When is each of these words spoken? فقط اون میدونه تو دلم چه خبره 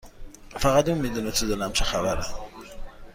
فقط 0.59 0.89
اون 0.89 0.97
میدونه 0.97 1.31
تو 1.31 1.47
دلم 1.47 1.71
چه 1.73 1.83
خبره 1.85 2.25